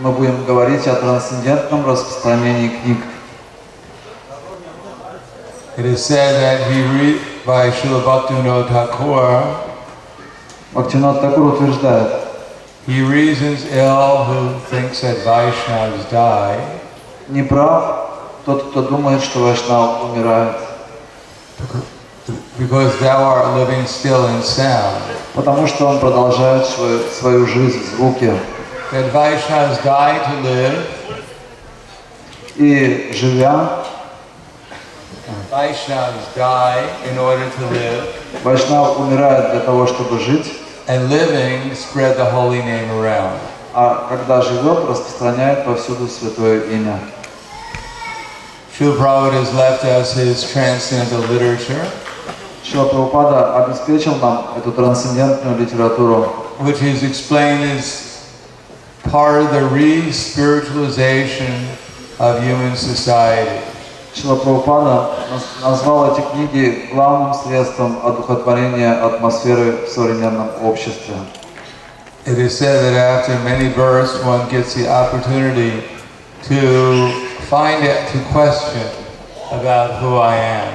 [0.00, 2.98] мы будем говорить о трансцендентном распространении книг.
[5.76, 9.44] It is said that he read by Srila Bhaktivinoda Thakur,
[10.72, 12.12] Бхактинат Такур утверждает,
[12.86, 16.60] he reasons ill who thinks that Vaishnavas die
[17.28, 18.10] не прав
[18.44, 20.56] тот, кто думает, что Вайшнав умирает,
[22.58, 25.02] because thou art living still in sound.
[25.34, 28.34] потому что он продолжает свою, свою жизнь в звуке.
[28.91, 30.87] That Vaishnavas die to live,
[32.57, 33.83] И живя,
[35.51, 38.03] Vaishnavas die in order to live,
[38.43, 40.53] Вайшнав умирает для того, чтобы жить,
[40.87, 43.39] and living spread the holy name around.
[43.73, 46.99] а когда живет, распространяет повсюду святое имя.
[48.77, 51.85] Srila Prabhupada has left us his transcendental literature,
[52.63, 58.08] Шила Прабхупада обеспечил нам эту трансцендентную литературу, which is explained as
[59.10, 61.68] part of the re-spiritualization
[62.18, 63.60] of human society.
[64.14, 71.14] Шила Прабхупада наз- назвал эти книги главным средством одухотворения атмосферы в современном обществе.
[72.26, 75.82] It is said that after many births, one gets the opportunity
[76.48, 77.12] to
[77.48, 78.82] find it, to question
[79.52, 80.68] about who I am.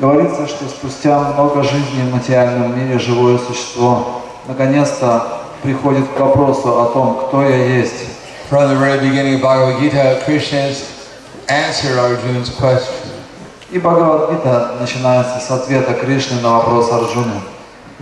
[0.00, 6.85] Говорится, что спустя много жизней в материальном мире живое существо наконец-то приходит к вопросу о
[6.93, 8.05] том, кто я есть.
[8.49, 10.85] From the very beginning of Bhagavad Gita, Krishna has
[11.47, 13.11] answered Arjuna's question.
[13.71, 17.41] И Бхагавадгита начинается с ответа Кришны на вопрос Арджуны.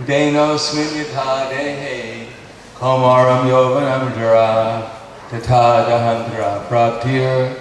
[0.06, 2.26] Deno sminyata dehe
[2.78, 4.82] komaram yovanam jara
[5.30, 7.56] tata dahantra praptir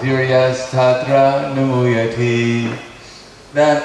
[0.00, 2.72] dhiryas tatra namuyati.
[3.52, 3.82] That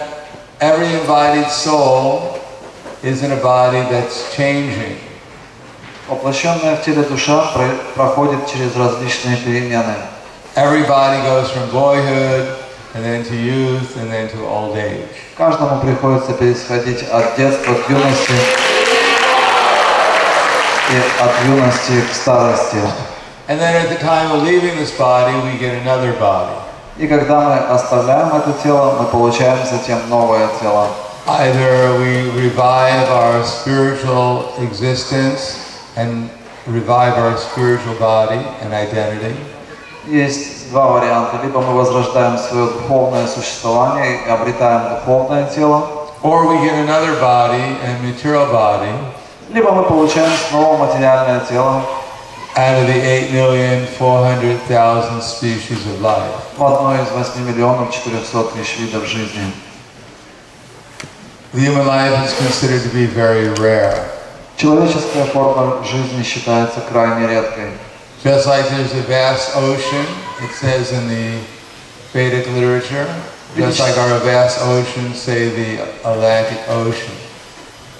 [0.62, 2.40] every embodied soul
[3.04, 4.98] is in a body that's changing.
[6.13, 9.95] Воплощенная в теле душа про- проходит через различные перемены.
[10.55, 12.49] Every body goes from boyhood
[12.93, 15.09] and then to youth and then to old age.
[15.39, 18.35] Каждому приходится пересходить от детства к юности
[20.91, 22.77] и от юности к старости.
[23.49, 26.53] And then at the time of leaving this body, we get another body.
[26.99, 30.89] И когда мы оставляем это тело, мы получаем затем новое тело.
[31.27, 35.57] Either we revive our spiritual existence
[35.96, 36.30] and
[36.68, 39.36] revive our spiritual body and identity,
[40.08, 41.40] Есть два варианта.
[41.44, 47.78] Либо мы возрождаем свое духовное существование и обретаем духовное тело, or we get another body,
[47.84, 48.94] a material body,
[49.50, 51.84] либо мы получаем снова материальное тело
[52.56, 56.32] out of the 8,400,000 species of life.
[56.58, 59.52] в одной из 8 миллионов 400 тысяч видов жизни.
[61.54, 64.06] The human life is considered to be very rare.
[64.63, 67.71] Человеческая форма жизни считается крайне редкой.
[68.23, 70.07] Just like there's a vast ocean,
[70.41, 71.41] it says in the
[72.15, 73.09] Vedic literature,
[73.57, 77.11] just like our vast ocean, say the Atlantic Ocean.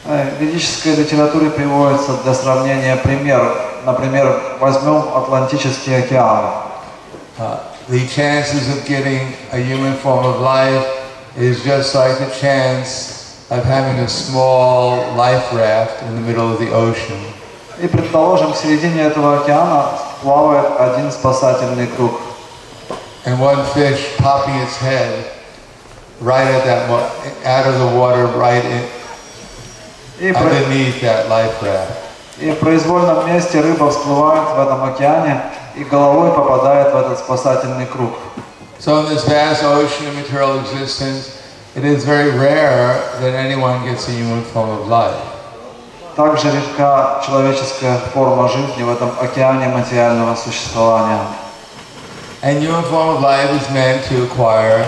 [0.05, 3.57] Э, В ведической литературе приводится для сравнения пример.
[3.85, 6.45] Например, возьмем Атлантический океан.
[7.41, 7.59] Uh,
[7.89, 10.87] the chances of getting a human form of life
[11.37, 13.22] is just like the chance
[13.52, 17.18] of having a small life raft in the middle of the ocean.
[17.82, 19.86] И, предположим, в середине этого океана
[20.22, 22.14] плавает один спасательный круг.
[23.26, 25.26] And one fish popping its head
[26.22, 27.10] right at that, mo-
[27.46, 28.84] out of the water, right in,
[30.20, 31.92] И, про- underneath that life raft.
[32.40, 35.42] и в произвольном месте рыба всплывает в этом океане
[35.76, 38.14] и головой попадает в этот спасательный круг.
[38.80, 41.30] So in this vast ocean of material existence,
[41.76, 45.22] it is very rare that anyone gets a human form of life.
[46.16, 51.22] Также редка человеческая форма жизни в этом океане материального существования.
[52.42, 54.84] And human form of life is meant to acquire,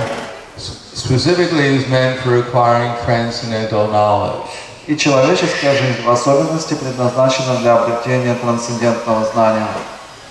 [0.57, 4.49] specifically is meant for acquiring transcendental knowledge.
[4.87, 9.67] И человеческая жизнь в особенности предназначена для обретения трансцендентного знания.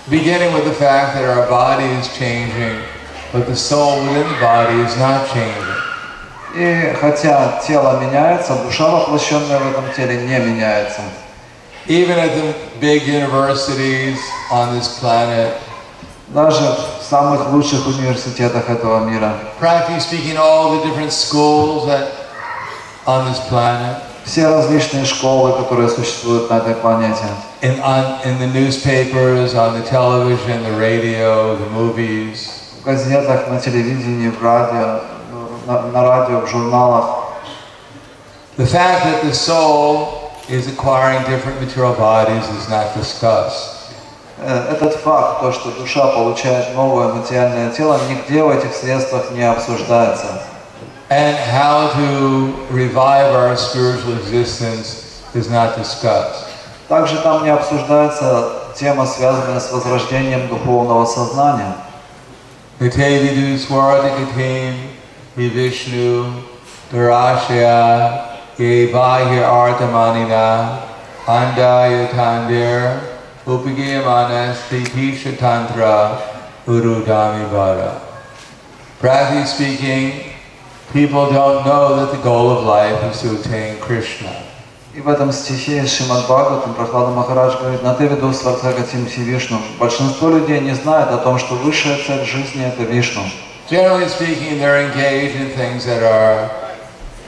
[0.08, 2.80] Beginning with the fact that our body is changing,
[3.32, 5.88] but the soul within the body is not changing.
[6.55, 11.01] И хотя тело меняется, душа, воплощенная в этом теле, не меняется.
[11.87, 14.19] Even at the big universities
[14.51, 15.53] on this planet,
[16.29, 19.33] Даже в самых лучших университетах этого мира.
[19.59, 22.07] practically speaking, all the different schools that
[23.05, 27.25] on this planet, Все различные школы, которые существуют на этой планете.
[27.61, 32.47] in, on, in the newspapers, on the television, the radio, the movies,
[32.81, 35.01] В газетах, на телевидении, в радио,
[35.65, 37.05] на, на радио, в журналах.
[38.57, 43.69] the fact that the soul is acquiring different material bodies is not discussed.
[44.39, 49.43] Э, Этот факт, то, что душа получает новое материальное тело, нигде в этих средствах не
[49.43, 50.41] обсуждается.
[51.09, 56.45] And how to revive our spiritual existence is not discussed.
[56.89, 61.75] Также там не обсуждается тема, связанная с возрождением духовного сознания.
[65.35, 66.43] Hi Vishnu
[66.91, 70.79] Durashya Yevahya Artamanina
[71.25, 73.01] Andaya Tandir
[73.43, 76.21] Upagiyamanas Tisha Tantra
[76.67, 77.99] Urudami Vada.
[78.99, 80.33] Practically speaking,
[80.91, 84.29] people don't know that the goal of life is to attain Krishna.
[84.93, 89.57] И в этом стихе Шримад Бхагаватам Прохлада Махарадж говорит, на ты веду Свартхагатим Вишну.
[89.79, 93.23] Большинство людей не знает о том, что высшая цель жизни это Вишну.
[93.68, 96.50] Generally speaking, they're engaged in things that are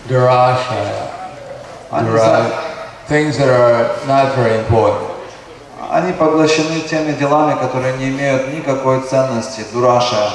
[0.08, 1.10] durashaya,
[1.92, 2.52] Они, dura- за-
[3.06, 5.08] things that are not very important.
[5.92, 10.30] они поглощены теми делами, которые не имеют никакой ценности, дураша.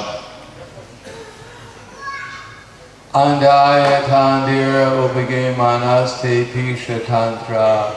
[3.12, 7.90] Andaya Tandira Upagay Manaste Pisha Tantra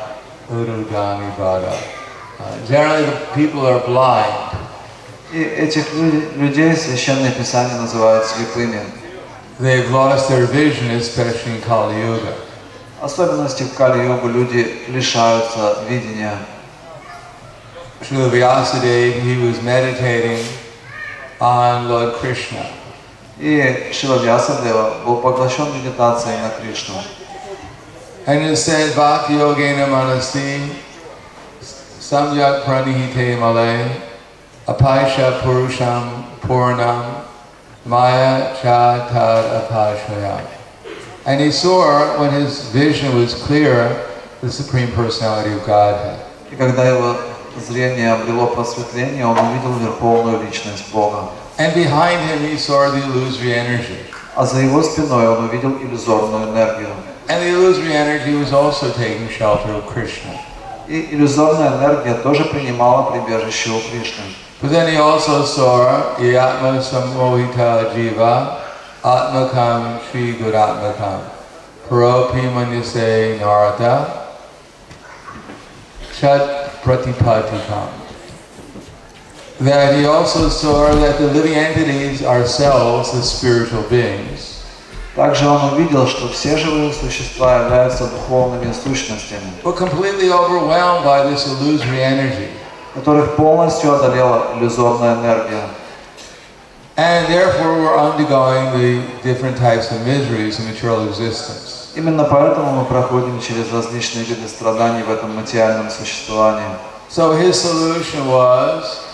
[0.49, 1.77] Ududami Vada.
[2.39, 4.57] Uh, Generally, the people are blind.
[5.34, 8.80] И этих лю- людей Священное Писание называют слепыми.
[9.58, 12.34] They've lost their vision, especially in Kali Yuga.
[13.02, 16.38] Особенности в Кали-йогу люди лишаются видения.
[18.00, 20.38] Srila Vyasadeva, he was meditating
[21.40, 22.64] on Lord Krishna.
[23.40, 27.02] И Шила Вьясадева был поглощен медитацией на Кришну.
[28.26, 30.70] And it said, Bhakti Yogena Manasi
[32.00, 33.90] Samyak Pranihite Male
[34.67, 37.25] Apaisha Purusham Purnam
[37.85, 40.45] Maya Cha Tad Apashaya.
[41.25, 44.05] And he saw, when his vision was clear,
[44.41, 46.19] the Supreme Personality of Godhead.
[46.51, 47.15] И когда его
[47.57, 51.29] зрение обрело просветление, он увидел Верховную Личность Бога.
[51.57, 53.97] And behind him he saw the illusory energy.
[54.35, 56.89] А за его спиной он увидел иллюзорную энергию.
[57.27, 60.31] And the illusory energy was also taking shelter of Krishna.
[60.87, 64.23] И иллюзорная энергия тоже принимала прибежище у Кришны.
[64.63, 68.61] But then he also saw Yatma Samohita Jiva
[69.03, 71.21] Atmakam Sri Guratmakam
[71.87, 74.27] Paropi Manise Narada
[76.13, 77.89] Chat Pratipatikam.
[79.61, 84.59] That he also saw that the living entities ourselves, the spiritual beings,
[85.15, 91.45] Также он увидел, что все живые существа являются духовными сущностями, were completely overwhelmed by this
[91.47, 92.47] illusory energy.
[92.93, 95.63] которых полностью одолела иллюзорная энергия.
[96.95, 101.93] And therefore we're undergoing the different types of miseries in material existence.
[101.95, 106.75] Именно поэтому мы проходим через различные виды страданий в этом материальном существовании.
[107.09, 109.05] So his solution was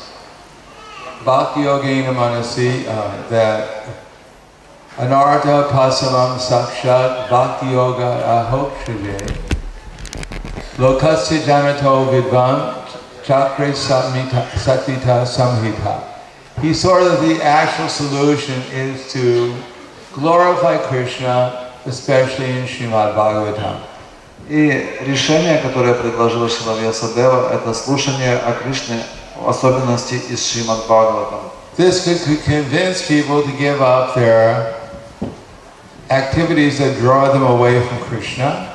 [1.24, 3.86] Bhakti Yogena Manasi, uh, that
[4.98, 9.38] Anartha Pasamam Sakshat Bhakti Yoga Ahokshade
[10.78, 12.79] Lokasya Janato Vidvan
[13.31, 16.03] Chakra Samhita, Satita Samhita.
[16.61, 19.55] He saw that the actual solution is to
[20.12, 23.82] glorify Krishna, especially in Srimad Bhagavatam.
[24.49, 29.00] И решение, которое предложила Шрила Вьясадева, это слушание о Кришне,
[29.37, 31.53] в особенности из Шримад Бхагаватам.
[31.76, 34.75] This could convince people to give up their
[36.11, 38.70] activities that draw them away from Krishna.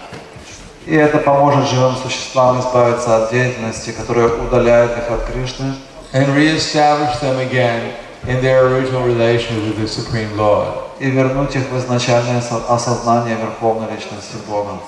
[0.86, 5.74] И это поможет живым существам избавиться от деятельности, которая удаляет их от Кришны,
[6.14, 7.94] and reestablish them again
[8.28, 10.68] in their original relationship with the Supreme Lord.
[11.00, 14.80] и вернуть их в изначальное со- осознание Верховной Личности Бога.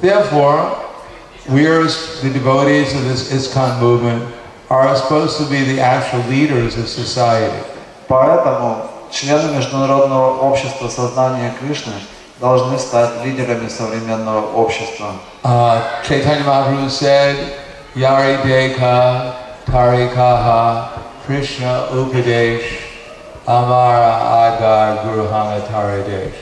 [0.00, 0.76] Therefore,
[1.48, 1.84] we are,
[2.22, 4.22] the devotees of this ISKCON movement,
[4.70, 7.62] are supposed to be the actual leaders of society.
[8.08, 11.92] Поэтому члены Международного общества сознания Кришны
[12.40, 15.12] должны стать лидерами современного общества.
[15.44, 17.58] Uh, Chaitanya Mahaprabhu said,
[17.94, 19.34] Yari Deka
[19.66, 20.90] Tarikaha
[21.24, 22.80] Krishna Upadesh
[23.46, 26.34] Amara Agar Guruhanga Taridesh.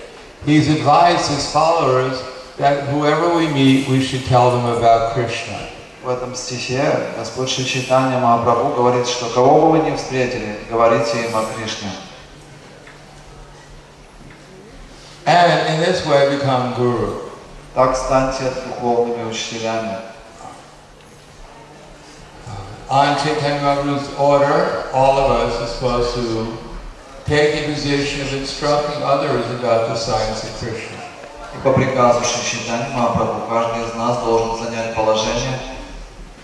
[0.45, 2.23] He's advised his followers
[2.59, 5.59] that whoever we meet, we should tell them about Krishna.
[6.05, 6.85] В этом стихе
[7.19, 11.91] Господь Шри Чайтанья Махапрабху говорит, что кого бы вы ни встретили, говорите им о Кришне.
[15.27, 17.27] And in this way become guru.
[17.75, 19.99] Так станьте духовными учителями.
[22.89, 26.57] On Chaitanya Mahaprabhu's order, all of us are supposed to
[27.25, 30.97] take the position of instructing others about the science of Krishna.
[31.55, 35.59] И по приказу Шри Чайтаньи Махапрабху каждый из нас должен занять положение,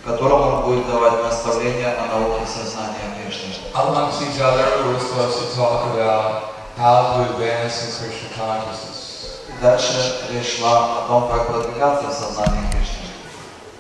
[0.03, 3.55] в котором он будет давать наставления о науке сознания Кришны.
[3.75, 9.40] Amongst each other, we're supposed to talk about how to advance in Krishna consciousness.
[9.50, 13.08] И дальше речь шла о том, как продвигаться в сознании Кришны.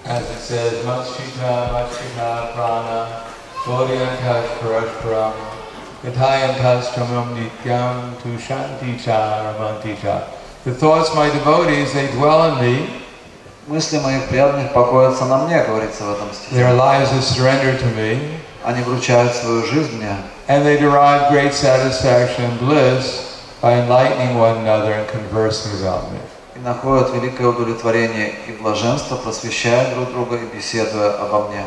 [0.05, 3.23] As it says, Machita, Machita, Prana,
[3.65, 5.33] Bodhyantas, Parashparam,
[6.03, 10.27] Yatayantas, Tramam Nityam, Tushanti Cha, Ramanti Cha.
[10.63, 13.03] The thoughts of my devotees, they dwell in me,
[13.67, 16.55] Мысли моих преданных покоятся на мне, говорится в этом стихе.
[16.55, 20.15] their lives are surrendered to me, Они вручают свою жизнь мне,
[20.47, 26.19] and they derive great satisfaction and bliss by enlightening one another and conversing about me.
[26.55, 31.63] и находят великое удовлетворение и блаженство, просвещая друг друга и беседуя обо мне.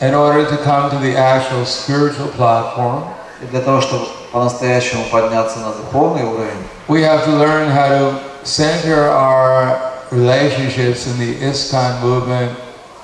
[0.00, 3.04] In order to come to the actual spiritual platform,
[3.40, 8.20] И для того, чтобы по-настоящему подняться на духовный уровень, we have to learn how to
[8.42, 9.78] center our
[10.10, 12.50] relationships in the ISKCON movement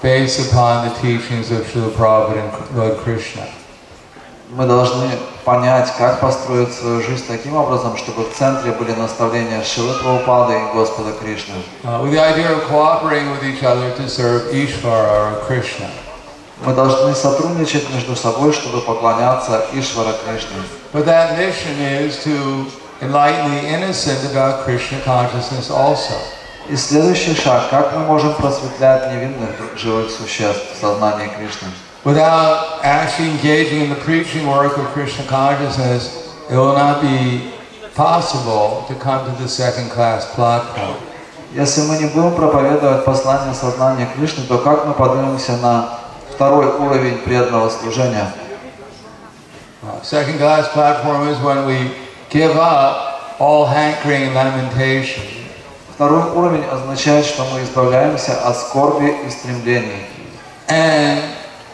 [0.01, 3.47] based upon the teachings of Srila Prabhupada and Lord Krishna.
[4.51, 5.07] мы должны
[5.45, 10.73] понять, как построить свою жизнь таким образом, чтобы в центре были наставления Шилы Прабхупады и
[10.73, 11.55] Господа Кришны.
[11.83, 15.87] Uh, with the idea of cooperating with each other to serve Ishvara or Krishna.
[16.65, 20.57] Мы должны сотрудничать между собой, чтобы поклоняться Ишвара Кришне.
[20.91, 22.65] But that mission is to
[23.01, 26.15] enlighten the innocent about Krishna consciousness also.
[26.69, 31.67] И следующий шаг, как мы можем просветлять невинных живых существ в сознании Кришны.
[32.05, 37.51] Without actually engaging in the preaching work of Krishna consciousness, it will not be
[37.95, 40.95] possible to come to the second class platform.
[41.55, 45.97] Если мы не будем проповедовать послание сознания Кришны, то как мы поднимемся на
[46.31, 48.31] второй уровень преданного служения?
[49.81, 51.95] Uh, second class platform is when we
[52.29, 55.38] give up all hankering and lamentation
[55.99, 60.05] Второй уровень означает, что мы избавляемся от скорби и стремлений.
[60.69, 61.21] and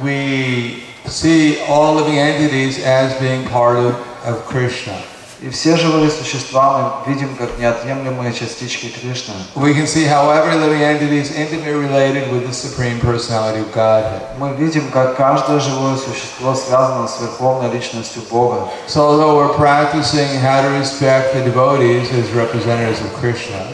[0.01, 3.93] we see all living entities as being part of,
[4.25, 4.95] of Krishna.
[5.43, 9.35] И все живые существа мы видим как неотъемлемые частички Кришны.
[9.53, 13.71] We can see how every living entity is intimately related with the Supreme Personality of
[13.75, 14.23] Godhead.
[14.39, 18.69] Мы видим, как каждое живое существо связано с Верховной Личностью Бога.
[18.87, 23.67] So although we're practicing how to respect the devotees as representatives of Krishna,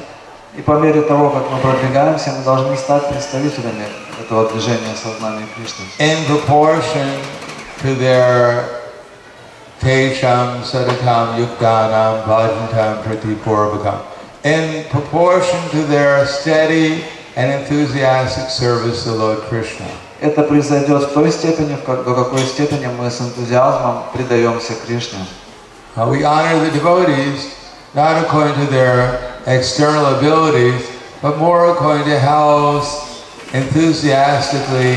[0.57, 3.85] И по мере того, как мы продвигаемся, мы должны стать представителями
[4.19, 5.85] этого движения сознания Кришны.
[5.99, 7.07] in proportion
[7.81, 8.65] to their
[9.79, 14.01] tesham sadatam yuktanam bhajantam pratipurvakam,
[14.43, 17.05] in proportion to their steady
[17.37, 19.85] and enthusiastic service to Lord Krishna.
[20.19, 25.25] Это произойдет в той степени, до какой степени мы с энтузиазмом предаемся Кришне.
[25.95, 27.55] Uh, we honor the devotees
[27.93, 30.82] not according to their external abilities,
[31.22, 32.82] but more according to how
[33.52, 34.96] enthusiastically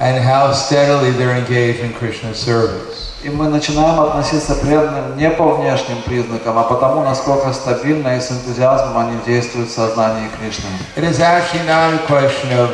[0.00, 3.06] and how steadily they're engaged in Krishna's service.
[3.22, 8.20] И мы начинаем относиться к преданным не по внешним признакам, а потому, насколько стабильно и
[8.20, 10.70] с энтузиазмом они действуют в сознании Кришны.
[10.96, 12.70] It is actually not a question of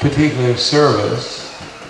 [0.00, 1.40] particular service,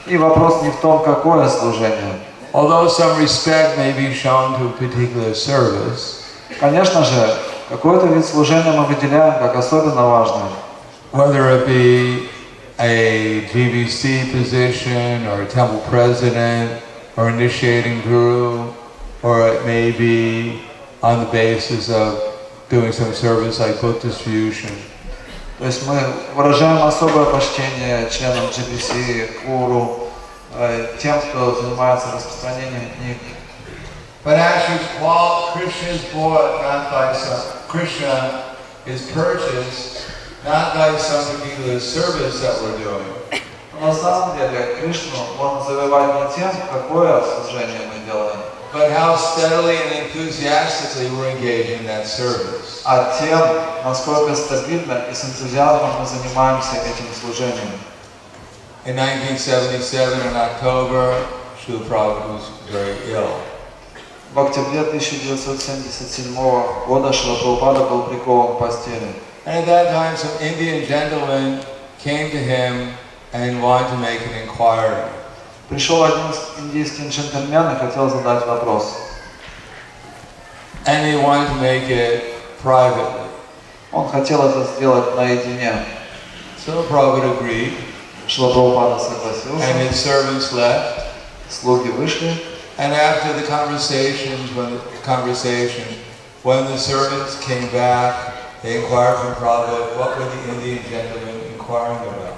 [0.06, 2.14] И вопрос не в том, какое служение.
[2.54, 6.22] although some respect may be shown to a particular service,
[6.58, 7.34] Конечно же,
[7.69, 10.49] какой-то вид служения мы выделяем как особенно важный.
[11.13, 12.27] whether it be
[12.79, 16.81] a GBC position or a temple president
[17.15, 18.73] or initiating guru,
[19.21, 20.59] or it may be
[21.03, 22.17] on the basis of
[22.69, 24.71] doing some service like book distribution.
[25.59, 25.99] То есть мы
[26.35, 30.09] выражаем особое почтение членам GBC, гуру,
[30.55, 33.17] э, тем, кто занимается распространением книг.
[34.24, 38.56] But actually, while Krishna is bought not by some, Krishna
[38.86, 40.10] is purchased
[40.44, 43.04] not by some particular service that we're doing,
[43.80, 48.40] Но на самом деле Кришну можно завоевать не тем, какое служение мы делаем,
[48.72, 52.82] but how steadily and enthusiastically we're engaged in that service.
[52.84, 53.40] а тем,
[53.84, 57.70] насколько стабильно и с энтузиазмом мы занимаемся этим служением.
[58.84, 61.26] In 1977, in October,
[61.60, 63.38] Srila Prabhupada was very ill.
[64.33, 66.33] В октябре 1977
[66.87, 69.13] года Шрила Прабхупада был прикован к постели.
[69.45, 71.63] And at that time some Indian gentleman
[72.03, 72.95] came to him
[73.31, 75.05] and wanted to make an inquiry.
[75.69, 78.95] Пришел один индийский джентльмен и хотел задать вопрос.
[80.87, 83.27] And he wanted to make it privately.
[83.91, 85.85] Он хотел это сделать наедине.
[86.65, 87.73] So Prabhupada agreed.
[88.25, 89.63] Шрила Прабхупада согласился.
[89.63, 91.03] And his servants left.
[91.51, 92.52] Слуги вышли.
[92.78, 95.84] And after the conversations, when the conversation,
[96.42, 101.98] when the servants came back, they inquired from Prabhupada, what were the Indian gentlemen inquiring
[102.08, 102.36] about?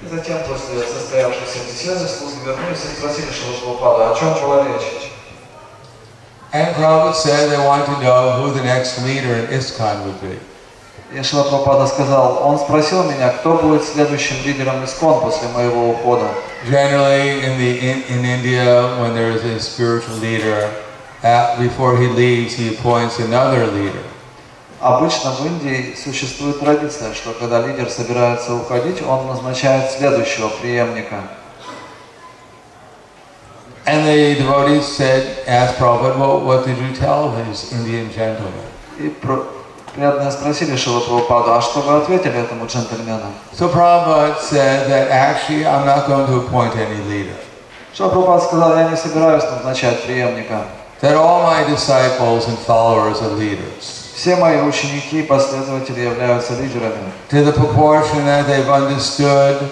[0.00, 5.10] И затем, после состоявшейся беседы, слуги вернулись и спросили Шилапрабхупаду, о чем была речь.
[6.52, 10.38] And Prabhupada said they want to know who the next leader in ISKCON would be.
[11.13, 16.27] И Шилапрабхупада сказал, он спросил меня, кто будет следующим лидером ИСКОН после моего ухода.
[16.67, 20.71] Generally, in the in, in India, when there is a spiritual leader,
[21.21, 24.01] at, before he leaves, he appoints another leader.
[24.81, 31.29] Обычно в Индии существует традиция, что когда лидер собирается уходить, он назначает следующего преемника.
[33.85, 38.65] And the devotees said, asked Prabhupada, well, what did you tell his Indian gentleman?
[38.97, 39.09] И
[39.95, 40.01] So
[43.69, 47.35] Prabhupada said that actually I'm not going to appoint any leader.
[47.93, 49.43] Шрила Прабхупада сказал, я не собираюсь.
[51.01, 54.03] That all my disciples and followers are leaders.
[54.15, 57.11] Все мои ученики и последователи являются лидерами.
[57.29, 59.69] To the proportion that they've understood,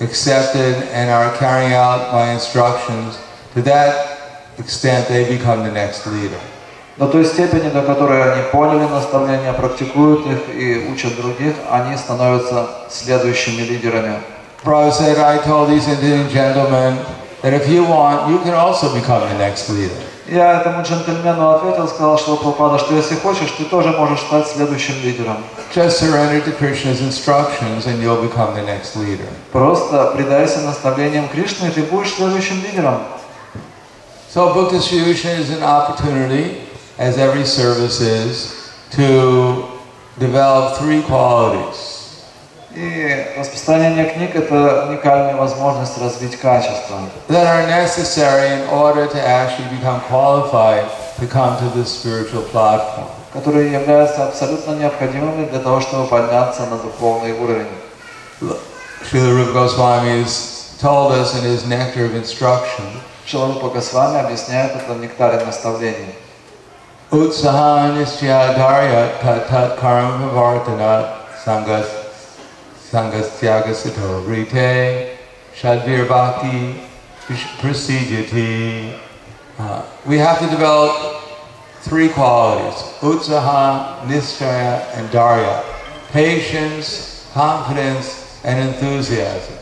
[0.00, 3.18] accepted, and are carrying out my instructions,
[3.54, 4.18] to that
[4.58, 6.38] extent they become the next leader.
[6.96, 12.68] До той степени, до которой они поняли наставления, практикуют их и учат других, они становятся
[12.88, 14.20] следующими лидерами.
[14.64, 16.98] Said, I told these Indian gentlemen
[17.42, 19.96] that if you want, you can also become the next leader.
[20.26, 24.94] Я этому джентльмену ответил, сказал, что Прабхупада, что если хочешь, ты тоже можешь стать следующим
[25.02, 25.36] лидером.
[25.74, 29.28] Just surrender to Krishna's instructions and you'll become the next leader.
[29.52, 33.00] Просто предайся наставлениям Кришны, и ты будешь следующим лидером.
[34.32, 36.63] So book distribution is an opportunity,
[36.98, 39.66] as every service is, to
[40.18, 41.90] develop three qualities.
[42.74, 46.98] И распространение книг– это уникальная возможность развить качества,
[47.28, 50.84] that are necessary in order to actually become qualified
[51.20, 53.06] to come to this spiritual platform.
[53.32, 57.66] которые являются абсолютно необходимыми для того, чтобы подняться на духовный уровень.
[59.10, 62.84] Srila Rupa Goswami has told us in his Nectar of Instruction
[63.26, 66.14] Шрила Рупа Госвами объясняет это в нектаре наставлений.
[67.13, 71.89] Utsahan Nishtyadarya Tat Tat Karma Vartana Sangas
[72.91, 75.17] Sangasyagasito Rite
[75.55, 76.81] Shadvir Bhakti
[77.61, 78.93] Prasidyati.
[79.57, 81.21] Uh, We have to develop
[81.81, 85.63] three qualities, Utsaha, Nishchaya, and Darya.
[86.11, 89.55] Patience, confidence, and enthusiasm.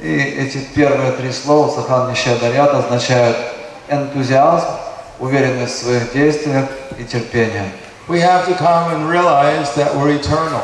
[0.00, 3.36] И эти первые три слова Сахан Нищадарят означают
[3.88, 4.66] энтузиазм,
[5.18, 6.66] уверенность в своих действиях
[6.98, 7.70] и терпение.
[8.08, 10.62] We have to come and realize that we're eternal.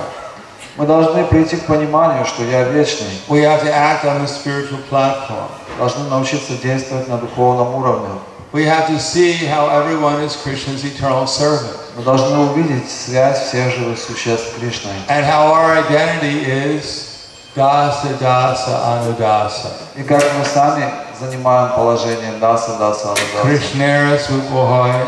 [0.77, 3.21] Мы должны прийти к пониманию, что я вечный.
[3.29, 5.49] We have to act on the spiritual platform.
[5.79, 8.09] Должны научиться действовать на духовном уровне.
[8.53, 13.75] We have to see how everyone is Krishna's eternal servant Мы должны увидеть связь всех
[13.75, 14.93] живых существ с Кришной.
[15.09, 19.71] and how our identity is dasa dasa anudasa.
[19.97, 20.85] И как мы сами
[21.21, 23.43] занимаем положение даса, даса, анудаса.
[23.43, 25.07] Krishnera swapohoy,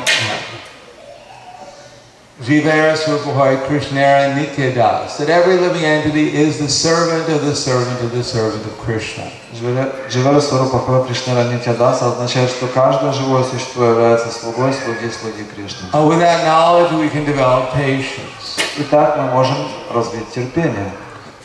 [2.41, 5.17] Jivera swapohoy, Krishnera nityadas.
[5.19, 9.25] That every living entity is the servant of the servant of the servant of Krishna.
[9.53, 15.89] Дживера Сварупа Хо Кришнера Нитядаса означает, что каждое живое существо является слугой слуги слуги Кришны.
[15.93, 18.59] And with that knowledge, we can develop patience.
[18.77, 19.57] И так мы можем
[19.93, 20.93] развить терпение.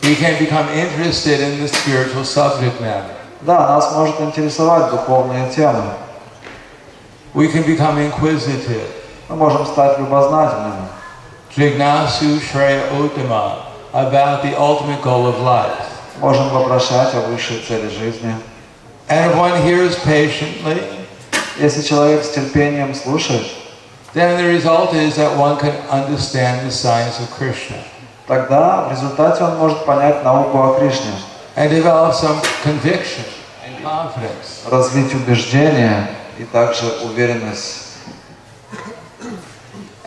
[0.02, 3.17] We can become interested in the spiritual subject matter.
[3.41, 5.83] Да, нас может интересовать духовные темы.
[7.33, 8.87] We can become inquisitive.
[9.29, 10.87] Мы можем стать любознательными.
[11.55, 15.85] Jignasu Shreya Uttama about the ultimate goal of life.
[16.19, 18.35] Можем вопрошать о высшей цели жизни.
[19.07, 20.83] And if one hears patiently,
[21.57, 23.45] Если человек с терпением слушает,
[24.13, 27.75] then the result is that one can understand the science of Krishna
[28.29, 31.11] тогда в результате он может понять науку о Кришне,
[31.58, 33.24] and develop some conviction
[33.64, 34.62] and confidence.
[34.70, 37.80] развить убеждение и также уверенность.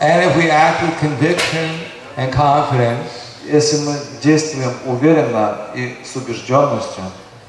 [0.00, 1.80] And if we act with conviction
[2.16, 7.02] and confidence, Если мы действуем уверенно и с убежденностью,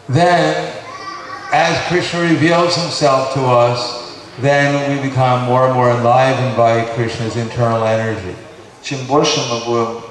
[0.08, 0.56] then
[1.52, 7.36] as Krishna reveals himself to us, then we become more and more enlivened by Krishna's
[7.36, 8.34] internal energy.
[8.82, 10.03] чем больше мы будем а,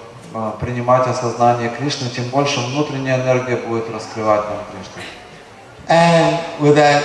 [0.60, 5.02] принимать осознание Кришны, тем больше внутренняя энергия будет раскрывать нам Кришну.
[5.88, 7.02] And with that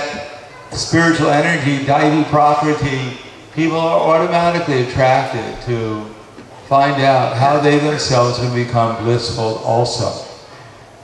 [0.72, 3.16] spiritual energy, Daivi property,
[3.54, 6.04] people are automatically attracted to
[6.68, 10.12] find out how they themselves can become blissful also.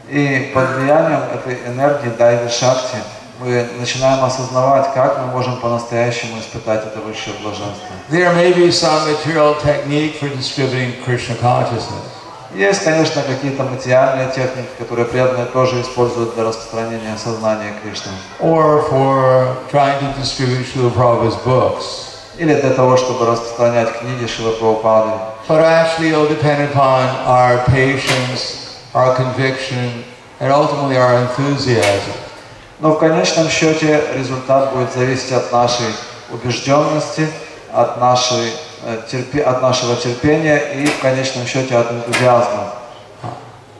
[0.08, 2.98] И под влиянием этой энергии Дайви Шакти
[3.39, 7.87] мы начинаем осознавать, как мы можем по-настоящему испытать это высшее блаженство.
[8.09, 12.11] There may be some material technique for distributing Krishna consciousness.
[12.53, 18.11] Есть, конечно, какие-то материальные техники, которые преданные тоже используют для распространения сознания Кришны.
[18.39, 22.11] or for trying to distribute Srila Prabhupada's books.
[22.37, 25.11] Или для того, чтобы распространять книги Шила Прабхупады.
[25.47, 30.03] But actually it'll depend upon our patience, our conviction,
[30.39, 32.13] and ultimately our enthusiasm.
[32.79, 35.87] Но в конечном счете результат будет зависеть от нашей
[36.29, 37.27] убежденности,
[37.73, 38.51] от, нашей,
[38.83, 42.73] э, терпе- от нашего терпения и в конечном счете от энтузиазма.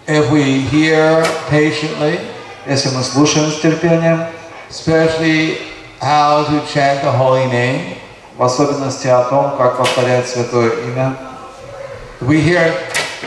[0.08, 2.20] If we hear patiently,
[2.68, 4.26] Если мы слушаем с терпением,
[4.72, 5.60] especially
[6.02, 7.96] how to chant the holy name,
[8.38, 11.16] в особенности о том, как повторять святое имя,
[12.22, 12.74] we hear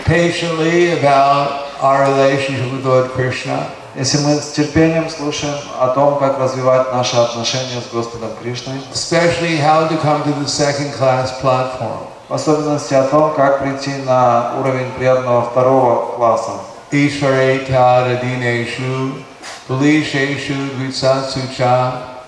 [0.06, 6.39] patiently about our relationship with Lord Krishna, если мы с терпением слушаем о том, как
[6.39, 12.07] развивать наши отношения с Господом Кришной, especially how to come to the second class platform.
[12.29, 16.51] в особенности о том, как прийти на уровень преданного второго класса,
[16.91, 19.23] Ishvare Tada Dineshu,
[19.67, 22.21] Bulisheshu Dvitsatsu Cha,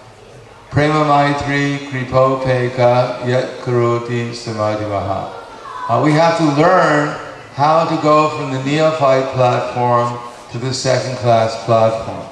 [0.71, 5.31] Prema Maitri Kripo Peka Yat Karoti Samadhi Maha.
[5.88, 7.15] Uh, we have to learn
[7.55, 10.17] how to go from the neophyte platform
[10.52, 12.24] to the second class platform.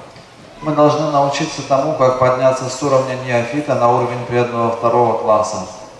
[0.61, 5.57] мы должны научиться тому, как подняться с уровня неофита на уровень преданного второго класса,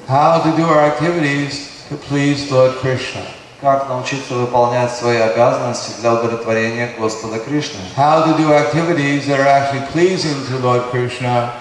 [0.08, 3.21] How to do our activities to please Lord Krishna.
[3.62, 9.47] как научиться выполнять свои обязанности для удовлетворения Господа Кришны, How to do activities that are
[9.47, 11.53] actually pleasing to Lord Krishna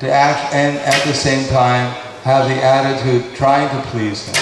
[0.00, 1.92] to act and at the same time
[2.24, 4.34] have the attitude trying to please Him.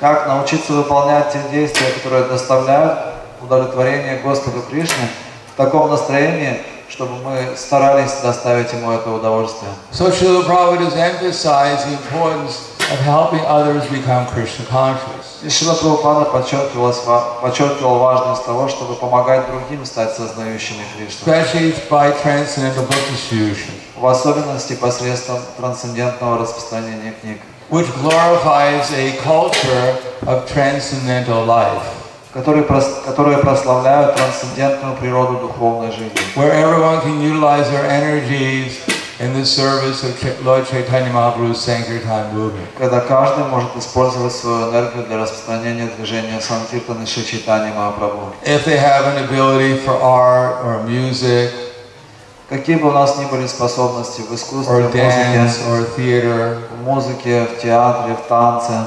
[0.00, 3.07] как научиться выполнять те действия, которые доставляют
[3.42, 5.08] удовлетворение Господу Кришне
[5.52, 9.70] в таком настроении, чтобы мы старались доставить Ему это удовольствие.
[9.92, 15.42] So Srila Prabhupada has emphasized the importance of helping others become Krishna conscious.
[15.42, 22.86] И Шила Прабхупада подчеркивал важность того, чтобы помогать другим стать сознающими Кришну, Especially by transcendental
[22.86, 29.96] book distribution, в особенности посредством трансцендентного распространения книг, which glorifies a culture
[30.26, 31.82] of transcendental life,
[32.32, 38.78] которые, которые прославляют трансцендентную природу духовной жизни, where everyone can utilize their energies
[39.20, 42.68] in the service of Lord Chaitanya Mahaprabhu's Sankirtan movement.
[42.78, 48.32] когда каждый может использовать свою энергию для распространения движения Санкиртаны Шри Чайтани Махапрабху.
[48.44, 51.50] If they have an ability for art or music
[52.48, 56.58] Какие бы у нас ни были способности в искусстве, or в dance музыке, or theater,
[56.70, 58.86] в музыке, в театре, в танце,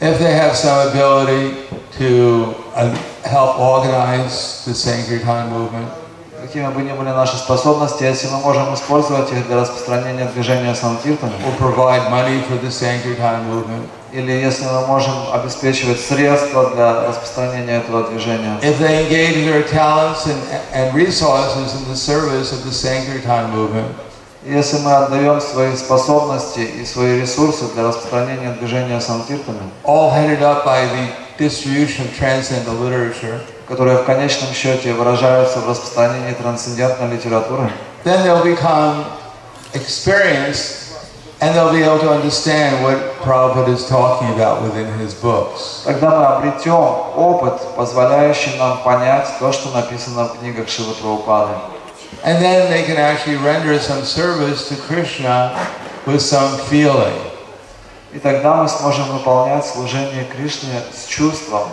[0.00, 2.90] if they have some ability to uh,
[3.24, 5.88] help organize the Sankirtan movement,
[6.42, 11.32] какими бы ни были наши способности, если мы можем использовать их для распространения движения Санкиртаны,
[11.46, 17.78] or provide money for the Sankirtan movement, или если мы можем обеспечивать средства для распространения
[17.78, 20.42] этого движения, if they engage their talents and,
[20.74, 23.86] and resources in the service of the Sankirtan movement,
[24.43, 30.65] Если мы отдаем свои способности и свои ресурсы для распространения движения Санкиртаны, all headed up
[30.65, 37.69] by the distribution of transcendental literature, которые в конечном счете выражаются в распространении трансцендентной литературы,
[38.03, 39.05] then they'll become
[39.73, 40.87] experienced
[41.39, 45.83] and they'll be able to understand what Prabhupada is talking about within his books.
[45.83, 46.73] тогда мы обретем
[47.15, 51.53] опыт, позволяющий нам понять то, что написано в книгах Шивы Прабхупады.
[52.24, 55.54] And then they can actually render some service to Krishna
[56.06, 57.18] with some feeling.
[58.12, 61.68] И тогда мы сможем выполнять служение Кришне с чувством.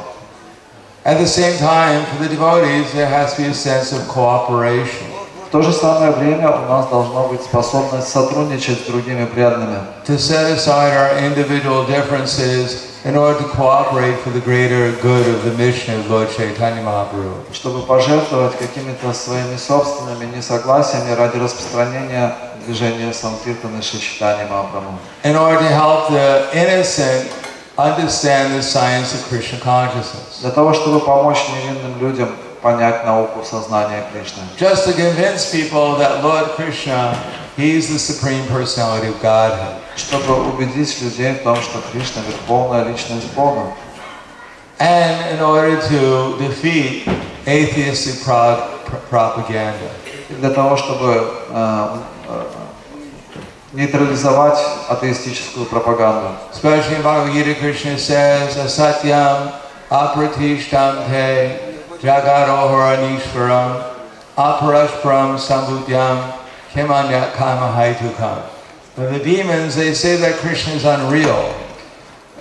[1.06, 5.08] At the same time, for the devotees, there has to be a sense of cooperation.
[5.47, 10.17] В то же самое время у нас должна быть способность сотрудничать с другими преданными, To
[10.17, 15.53] set aside our individual differences in order to cooperate for the greater good of the
[15.59, 17.53] mission of Lord Chaitanya Mahaprabhu.
[17.53, 24.99] Чтобы пожертвовать какими-то своими собственными несогласиями ради распространения движения Санкиртана Шри Чайтаньи Махапрабху.
[25.23, 27.31] In order to help the innocent
[27.77, 30.40] understand the science of Krishna consciousness.
[30.40, 32.31] Для того, чтобы помочь невинным людям
[32.64, 34.42] понять науку сознания Кришны.
[34.59, 37.14] Just to convince people that Lord Krishna,
[37.59, 39.77] He's the Supreme Personality of Godhead.
[39.96, 43.74] Чтобы убедить людей в том, что Кришна– Верховная Личность Бога.
[44.81, 47.07] And in order to defeat
[47.46, 49.90] atheistic pro- pro- propaganda.
[50.31, 51.88] Для того, чтобы э,
[52.29, 52.42] э,
[53.74, 56.29] нейтрализовать атеистическую пропаганду.
[56.50, 59.53] Especially Bhagavad Gita, Krishna says, Asatyam
[59.90, 61.63] apratishtam te
[62.04, 63.84] jagaroharanishvaram
[64.38, 66.34] aparashparam sambudyam
[66.73, 68.43] kimanyat kama haitukam.
[68.95, 71.54] But the demons, they say that Krishna is unreal.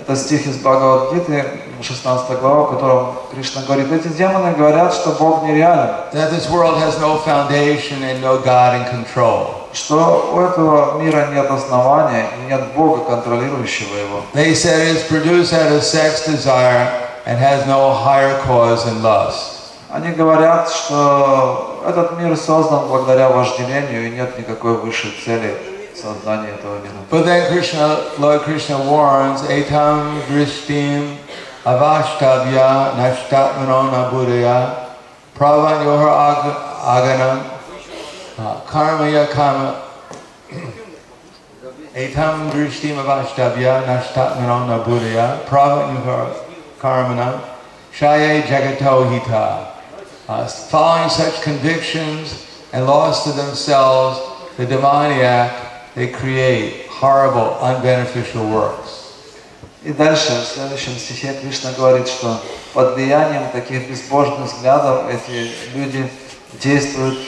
[0.00, 1.44] Это стих из Бхагавадгиты,
[1.82, 6.78] 16 глава, в котором Кришна говорит, эти демоны говорят, что Бог нереален, that this world
[6.78, 9.58] has no foundation and no God in control.
[9.72, 14.22] что у этого мира нет основания и нет Бога, контролирующего его.
[14.34, 19.02] They said it is produced out of sex desire and has no higher cause than
[19.02, 19.54] lust.
[19.90, 25.56] Они говорят, что этот мир создан благодаря вожделению и нет никакой высшей цели
[25.94, 26.92] создания этого мира.
[27.10, 31.16] But then Krishna, Lord Krishna warns, etam drishtim
[31.64, 34.74] avashtabya nashtatmano nabudaya
[35.34, 37.40] pravan yohar ag- aganam
[38.38, 39.74] uh, karmaya kama
[41.94, 45.96] etam drishtim avashtabya nashtatmano nabudaya pravan
[46.82, 47.40] yohar karmanam
[47.92, 49.78] shaye jagato hita
[50.28, 54.20] uh, following such convictions and lost to themselves,
[54.56, 59.04] the demoniac, they create horrible, unbeneficial works.
[59.84, 62.40] И дальше, в следующем стихе Кришна говорит, что
[62.74, 66.10] под влиянием таких безбожных взглядов эти люди
[66.60, 67.18] действуют,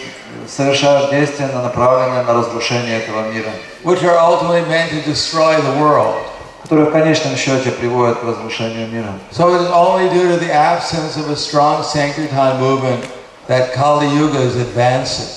[0.49, 3.51] совершают действия, направленные на разрушение этого мира,
[3.85, 6.21] which are ultimately meant to destroy the world.
[6.65, 9.13] которые в конечном счете приводят к разрушению мира.
[9.33, 13.05] So it is only due to the absence of a strong Sankirtan movement
[13.49, 15.29] that Kali Yuga is advancing.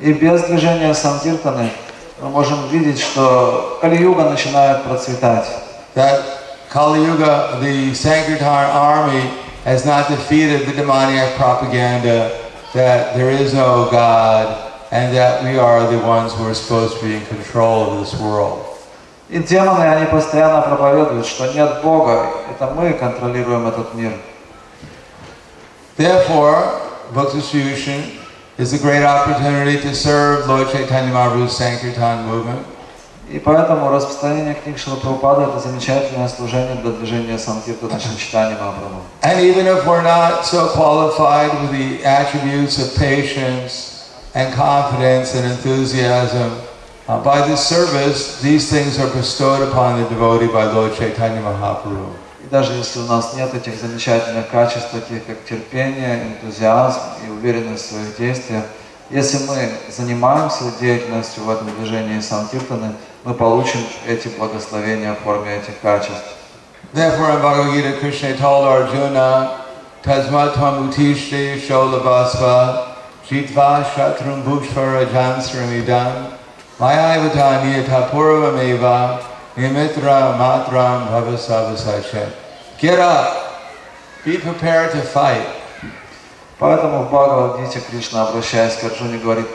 [0.00, 1.70] И без движения Самтиртаны
[2.20, 5.46] мы можем видеть, что Кали-юга начинает процветать.
[5.94, 6.22] That
[6.70, 9.22] Kali Yuga, the Sankirtan army,
[9.64, 12.30] has not defeated the demoniac propaganda
[12.74, 17.04] that there is no God and that we are the ones who are supposed to
[17.04, 18.71] be in control of this world.
[19.33, 24.11] И демоны, они постоянно проповедуют, что нет Бога, это мы контролируем этот мир.
[25.97, 26.79] Therefore,
[27.15, 28.03] book distribution
[28.59, 32.63] is a great opportunity to serve Lord Chaitanya Mahaprabhu's Sankirtan movement.
[33.27, 39.01] И поэтому распространение книг Шила Прабхупады это замечательное служение для движения Самтиртана Читания Махапрабху.
[39.23, 45.45] And even if we're not so qualified with the attributes of patience and confidence and
[45.51, 46.51] enthusiasm,
[47.07, 52.13] uh, by this service, these things are bestowed upon the devotee by Lord Chaitanya Mahaprabhu.
[52.43, 57.85] И даже если у нас нет этих замечательных качеств, таких как терпение, энтузиазм и уверенность
[57.85, 58.63] в своих действиях,
[59.09, 65.79] если мы занимаемся деятельностью в этом движении Самтиртаны, мы получим эти благословения в форме этих
[65.81, 66.23] качеств.
[66.93, 69.65] Therefore, in Bhagavad Gita, Krishna told Arjuna,
[70.03, 76.32] Tasmat Tamutishte Sholabhasva Jitva Shatrum Bhukshvara Jansramidam
[76.78, 79.20] Maya Niyata Purvameva
[79.56, 82.30] Nimitra Matram Bhavasavasachet.
[82.78, 83.44] Get up.
[84.24, 85.46] Be prepared to fight.
[86.60, 89.46] Поэтому в Бхагавадгите Кришна, обращаясь к Арджуне, говорит,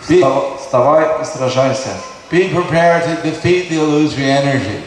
[0.00, 1.90] «Встав- вставай и сражайся.
[2.30, 4.82] Be prepared to defeat the illusory energy.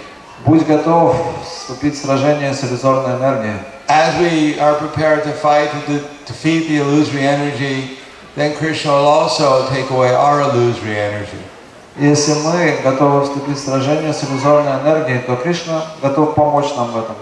[0.46, 1.16] Будь готов
[1.46, 3.60] вступить в сражение с иллюзорной энергией.
[3.88, 7.98] As we are prepared to fight to de- defeat the illusory energy,
[8.36, 11.38] then Krishna will also take away our illusory energy.
[11.97, 16.91] И Если мы готовы вступить в сражение с иллюзорной энергией, то Кришна готов помочь нам
[16.91, 17.15] в этом.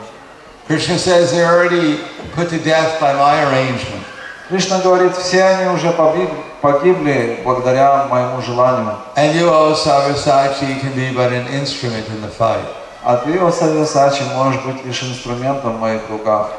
[0.69, 1.99] Krishna says they're already
[2.35, 4.03] put to death by my arrangement.
[4.49, 6.31] Кришна говорит, все они уже побли-
[6.63, 8.97] погибли благодаря моему желанию.
[9.17, 12.65] And you, O Sarvasachi, can be but an instrument in the fight.
[13.05, 16.51] А ты, о Савьясачи, можешь быть лишь инструментом в моих руках.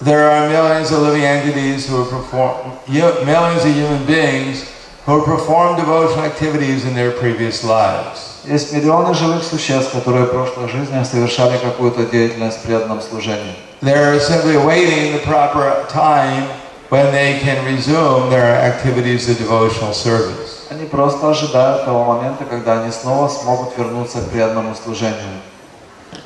[0.00, 4.64] There are millions of living entities who have performed, you- millions of human beings
[5.07, 8.39] who have performed devotional activities in their previous lives.
[8.45, 13.55] Есть миллионы живых существ, которые в прошлых жизнях совершали какую-то деятельность в преданном служении.
[13.81, 16.47] They're simply awaiting the proper time
[16.89, 20.67] when they can resume their activities of devotional service.
[20.69, 25.41] Они просто ожидают того момента, когда они снова смогут вернуться к преданному служению.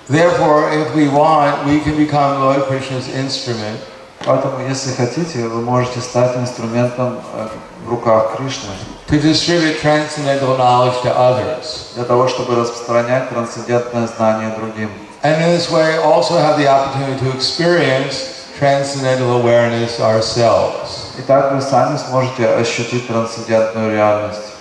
[0.07, 3.79] Therefore, if we want, we can become Lord Krishna's instrument
[4.24, 7.48] Поэтому, если хотите, вы можете стать инструментом э,
[7.84, 8.70] в руках Кришны
[9.08, 11.92] to distribute transcendental knowledge to others.
[11.94, 14.90] для того, чтобы распространять трансцендентное знание другим.
[15.22, 21.12] And in this way, also have the opportunity to experience transcendental awareness ourselves.
[21.18, 24.52] И так вы сами сможете ощутить трансцендентную реальность.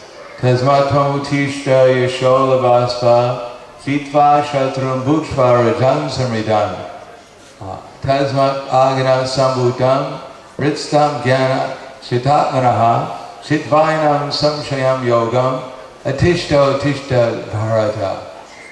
[0.41, 3.52] Tasmatpamutishta yasholavasva
[3.86, 6.76] fitva shatrum bhukshva rajan samridam.
[8.02, 10.20] Tasmat agana sambhutam
[10.59, 13.11] ritstam jnana chitatmanaha
[13.42, 15.62] chitvainam samshayam yogam
[16.04, 18.26] atishto atishta bharata.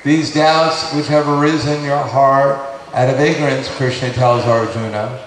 [0.04, 2.58] These doubts which have arisen in your heart
[2.92, 5.18] out of ignorance, Krishna tells Arjuna,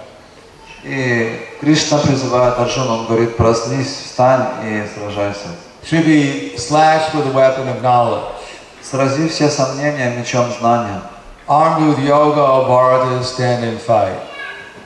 [0.83, 5.49] И Кришна призывает Арджуна, он говорит, проснись, встань и сражайся.
[5.83, 8.25] should be slashed with a weapon of knowledge.
[8.81, 11.01] Срази все сомнения мечом знания.
[11.47, 14.19] Armed with yoga, Bharata, stand and fight.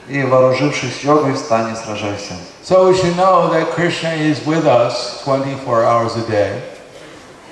[0.08, 2.34] И вооружившись йогой, встань и сражайся.
[2.62, 6.62] So we should know that Krishna is with us 24 hours a day.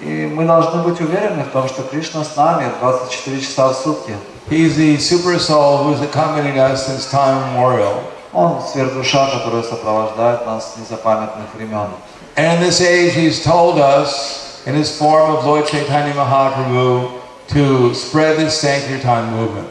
[0.01, 4.14] И мы должны быть уверены в том, что Кришна с нами 24 часа в сутки.
[4.49, 8.01] He's the super soul who's accompanied us since time immemorial.
[8.33, 11.88] Он сверхдуша, которая сопровождает нас с незапамятных времен.
[12.37, 17.11] And in this age, he's told us, in his form of Lord Chaitanya Mahaprabhu,
[17.49, 19.67] to spread this Sankirtan movement.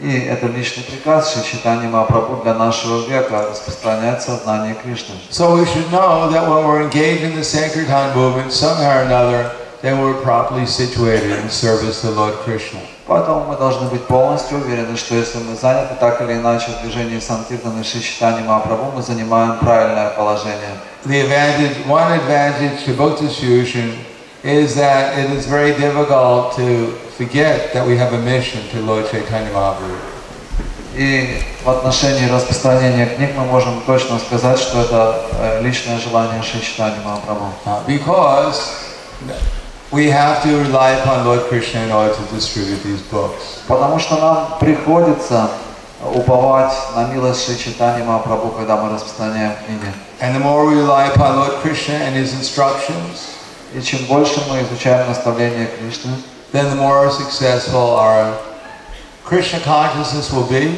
[0.00, 5.14] И это личный приказ Шри Чайтаньи Махапрабху для нашего века распространять сознание Кришны.
[5.30, 9.52] So we should know that when we're engaged in the Sankirtan movement, somehow or another,
[9.82, 12.80] then we're properly situated in service to Lord Krishna.
[13.06, 17.18] Поэтому мы должны быть полностью уверены, что если мы заняты так или иначе в движении
[17.18, 20.78] Санкиртана Шри Чайтаньи Махапрабху, мы занимаем правильное положение.
[21.04, 23.92] The advantage, one advantage to book distribution
[24.43, 29.09] is that it is very difficult to forget that we have a mission to Lord
[29.09, 30.15] Chaitanya Mahaprabhu.
[30.95, 36.61] И в отношении распространения книг мы можем точно сказать, что это э, личное желание Шри
[36.61, 37.51] Чайтаньи Махапрабху.
[37.65, 38.95] Uh, because
[39.91, 43.59] we have to rely upon Lord Krishna in order to distribute these books.
[43.67, 45.49] Потому что нам приходится
[46.13, 49.91] уповать на милость Шри Чайтаньи Махапрабху, когда мы распространяем книги.
[50.21, 53.35] And the more we rely upon Lord Krishna and his instructions,
[53.74, 56.12] И чем больше мы изучаем наставления Кришны,
[56.52, 58.34] then the more successful our
[59.24, 60.76] Krishna consciousness will be,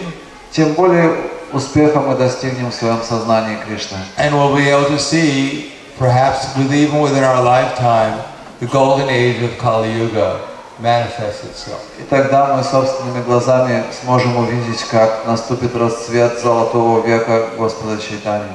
[0.51, 1.17] тем более
[1.53, 3.97] успеха мы достигнем в своем сознании Кришны.
[4.19, 8.23] and we'll be able to see, perhaps with, even within our lifetime,
[8.61, 10.41] the golden age of Kali Yuga
[10.79, 11.81] manifest itself.
[11.99, 18.53] И тогда мы собственными глазами сможем увидеть, как наступит расцвет золотого века Господа Чайтани.